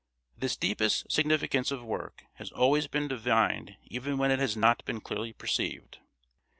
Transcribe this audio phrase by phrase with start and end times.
[0.35, 4.99] This deepest significance of work has always been divined even when it has not been
[4.99, 5.99] clearly perceived.